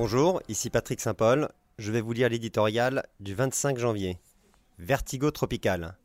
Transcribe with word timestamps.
Bonjour, 0.00 0.40
ici 0.48 0.70
Patrick 0.70 1.00
Saint-Paul. 1.00 1.48
Je 1.76 1.90
vais 1.90 2.00
vous 2.00 2.12
lire 2.12 2.28
l'éditorial 2.28 3.04
du 3.18 3.34
25 3.34 3.78
janvier. 3.78 4.16
Vertigo 4.78 5.32
tropical. 5.32 5.98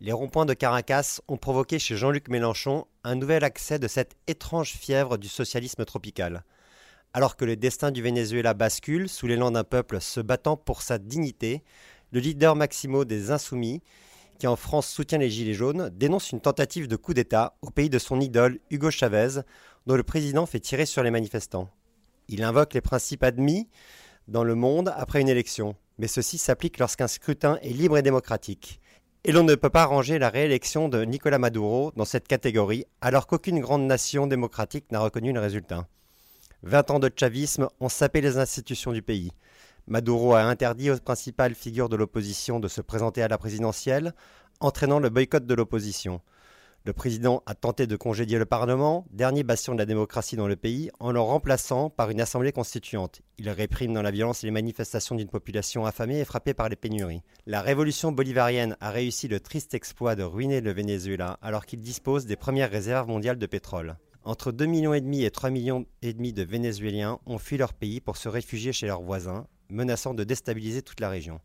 Les 0.00 0.10
ronds-points 0.10 0.46
de 0.46 0.52
Caracas 0.52 1.20
ont 1.28 1.36
provoqué 1.36 1.78
chez 1.78 1.96
Jean-Luc 1.96 2.28
Mélenchon 2.28 2.86
un 3.04 3.14
nouvel 3.14 3.44
accès 3.44 3.78
de 3.78 3.86
cette 3.86 4.16
étrange 4.26 4.72
fièvre 4.72 5.16
du 5.16 5.28
socialisme 5.28 5.84
tropical. 5.84 6.42
Alors 7.12 7.36
que 7.36 7.44
le 7.44 7.54
destin 7.54 7.92
du 7.92 8.02
Venezuela 8.02 8.52
bascule 8.52 9.08
sous 9.08 9.28
l'élan 9.28 9.52
d'un 9.52 9.62
peuple 9.62 10.00
se 10.00 10.18
battant 10.18 10.56
pour 10.56 10.82
sa 10.82 10.98
dignité, 10.98 11.62
le 12.10 12.18
leader 12.18 12.56
Maximo 12.56 13.04
des 13.04 13.30
Insoumis, 13.30 13.80
qui 14.40 14.48
en 14.48 14.56
France 14.56 14.88
soutient 14.88 15.18
les 15.18 15.30
Gilets 15.30 15.54
jaunes, 15.54 15.88
dénonce 15.94 16.32
une 16.32 16.40
tentative 16.40 16.88
de 16.88 16.96
coup 16.96 17.14
d'État 17.14 17.56
au 17.62 17.70
pays 17.70 17.90
de 17.90 18.00
son 18.00 18.20
idole 18.20 18.58
Hugo 18.70 18.90
Chavez, 18.90 19.42
dont 19.86 19.94
le 19.94 20.02
président 20.02 20.46
fait 20.46 20.58
tirer 20.58 20.84
sur 20.84 21.04
les 21.04 21.12
manifestants. 21.12 21.70
Il 22.28 22.42
invoque 22.42 22.74
les 22.74 22.80
principes 22.80 23.22
admis 23.22 23.68
dans 24.26 24.42
le 24.42 24.56
monde 24.56 24.92
après 24.96 25.20
une 25.20 25.28
élection, 25.28 25.76
mais 25.98 26.08
ceci 26.08 26.38
s'applique 26.38 26.78
lorsqu'un 26.78 27.06
scrutin 27.06 27.58
est 27.62 27.70
libre 27.70 27.96
et 27.98 28.02
démocratique. 28.02 28.80
Et 29.22 29.32
l'on 29.32 29.44
ne 29.44 29.54
peut 29.54 29.70
pas 29.70 29.84
ranger 29.84 30.18
la 30.18 30.28
réélection 30.28 30.88
de 30.88 31.04
Nicolas 31.04 31.38
Maduro 31.38 31.92
dans 31.96 32.04
cette 32.04 32.26
catégorie, 32.26 32.84
alors 33.00 33.26
qu'aucune 33.26 33.60
grande 33.60 33.86
nation 33.86 34.26
démocratique 34.26 34.90
n'a 34.90 35.00
reconnu 35.00 35.32
le 35.32 35.40
résultat. 35.40 35.86
Vingt 36.62 36.90
ans 36.90 36.98
de 36.98 37.10
chavisme 37.14 37.68
ont 37.80 37.88
sapé 37.88 38.20
les 38.20 38.38
institutions 38.38 38.92
du 38.92 39.02
pays. 39.02 39.30
Maduro 39.86 40.34
a 40.34 40.42
interdit 40.42 40.90
aux 40.90 40.98
principales 40.98 41.54
figures 41.54 41.88
de 41.88 41.96
l'opposition 41.96 42.58
de 42.58 42.66
se 42.66 42.80
présenter 42.80 43.22
à 43.22 43.28
la 43.28 43.38
présidentielle, 43.38 44.14
entraînant 44.58 44.98
le 44.98 45.10
boycott 45.10 45.46
de 45.46 45.54
l'opposition. 45.54 46.20
Le 46.86 46.92
président 46.92 47.42
a 47.46 47.56
tenté 47.56 47.88
de 47.88 47.96
congédier 47.96 48.38
le 48.38 48.44
Parlement, 48.44 49.08
dernier 49.10 49.42
bastion 49.42 49.72
de 49.72 49.78
la 49.78 49.86
démocratie 49.86 50.36
dans 50.36 50.46
le 50.46 50.54
pays, 50.54 50.88
en 51.00 51.10
le 51.10 51.18
remplaçant 51.18 51.90
par 51.90 52.10
une 52.10 52.20
assemblée 52.20 52.52
constituante. 52.52 53.22
Il 53.38 53.50
réprime 53.50 53.92
dans 53.92 54.02
la 54.02 54.12
violence 54.12 54.44
les 54.44 54.52
manifestations 54.52 55.16
d'une 55.16 55.28
population 55.28 55.84
affamée 55.84 56.20
et 56.20 56.24
frappée 56.24 56.54
par 56.54 56.68
les 56.68 56.76
pénuries. 56.76 57.24
La 57.44 57.60
révolution 57.60 58.12
bolivarienne 58.12 58.76
a 58.80 58.92
réussi 58.92 59.26
le 59.26 59.40
triste 59.40 59.74
exploit 59.74 60.14
de 60.14 60.22
ruiner 60.22 60.60
le 60.60 60.72
Venezuela 60.72 61.40
alors 61.42 61.66
qu'il 61.66 61.80
dispose 61.80 62.24
des 62.26 62.36
premières 62.36 62.70
réserves 62.70 63.08
mondiales 63.08 63.38
de 63.38 63.46
pétrole. 63.46 63.96
Entre 64.22 64.52
2,5 64.52 64.66
millions 64.68 64.94
et 64.94 65.00
demi 65.00 65.24
et 65.24 65.30
3 65.32 65.50
millions 65.50 65.86
de 66.02 66.42
Vénézuéliens 66.44 67.18
ont 67.26 67.38
fui 67.38 67.56
leur 67.56 67.72
pays 67.74 68.00
pour 68.00 68.16
se 68.16 68.28
réfugier 68.28 68.72
chez 68.72 68.86
leurs 68.86 69.02
voisins, 69.02 69.48
menaçant 69.70 70.14
de 70.14 70.22
déstabiliser 70.22 70.82
toute 70.82 71.00
la 71.00 71.08
région. 71.08 71.40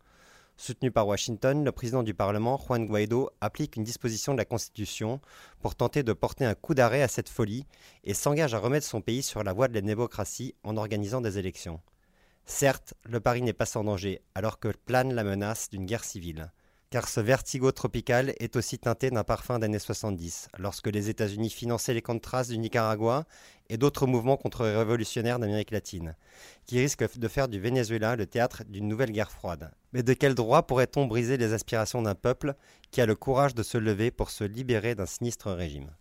Soutenu 0.62 0.92
par 0.92 1.08
Washington, 1.08 1.66
le 1.66 1.72
président 1.72 2.04
du 2.04 2.14
Parlement, 2.14 2.56
Juan 2.56 2.86
Guaido, 2.86 3.32
applique 3.42 3.78
une 3.78 3.84
disposition 3.84 4.34
de 4.34 4.38
la 4.38 4.46
Constitution 4.46 5.20
pour 5.60 5.74
tenter 5.74 6.04
de 6.04 6.14
porter 6.14 6.46
un 6.46 6.54
coup 6.54 6.76
d'arrêt 6.76 7.02
à 7.02 7.08
cette 7.08 7.30
folie 7.30 7.66
et 8.04 8.14
s'engage 8.14 8.54
à 8.54 8.60
remettre 8.60 8.86
son 8.86 9.02
pays 9.02 9.24
sur 9.24 9.44
la 9.44 9.54
voie 9.54 9.70
de 9.70 9.74
la 9.74 9.82
démocratie 9.82 10.54
en 10.64 10.78
organisant 10.78 11.20
des 11.20 11.40
élections. 11.40 11.82
Certes, 12.46 12.94
le 13.06 13.20
pari 13.20 13.42
n'est 13.42 13.54
pas 13.54 13.66
sans 13.66 13.84
danger, 13.84 14.22
alors 14.36 14.60
que 14.60 14.68
plane 14.68 15.16
la 15.16 15.24
menace 15.24 15.68
d'une 15.72 15.88
guerre 15.88 16.04
civile 16.04 16.52
car 16.92 17.08
ce 17.08 17.22
vertigo 17.22 17.72
tropical 17.72 18.34
est 18.40 18.58
aussi 18.58 18.78
teinté 18.78 19.10
d'un 19.10 19.24
parfum 19.24 19.58
d'années 19.60 19.80
70, 19.80 20.50
lorsque 20.60 20.88
les 20.88 21.10
États-Unis 21.10 21.50
finançaient 21.50 21.94
les 21.94 22.02
Contras 22.02 22.44
du 22.44 22.58
Nicaragua 22.58 23.24
et 23.70 23.78
d'autres 23.78 24.06
mouvements 24.06 24.36
contre-révolutionnaires 24.36 25.40
d'Amérique 25.40 25.72
latine, 25.72 26.16
qui 26.66 26.80
risquent 26.80 27.18
de 27.18 27.28
faire 27.30 27.48
du 27.48 27.62
Venezuela 27.62 28.18
le 28.18 28.26
théâtre 28.26 28.64
d'une 28.68 28.90
nouvelle 28.90 29.12
guerre 29.12 29.32
froide. 29.32 29.72
Mais 29.94 30.04
de 30.04 30.14
quel 30.14 30.36
droit 30.36 30.64
pourrait-on 30.64 31.06
briser 31.06 31.38
les 31.38 31.54
aspirations 31.54 32.02
d'un 32.02 32.16
peuple 32.16 32.56
qui 32.92 33.00
a 33.00 33.06
le 33.06 33.16
courage 33.16 33.56
de 33.56 33.64
se 33.64 33.78
lever 33.78 34.12
pour 34.12 34.30
se 34.30 34.44
libérer 34.44 34.94
d'un 34.94 35.06
sinistre 35.06 35.50
régime? 35.52 35.92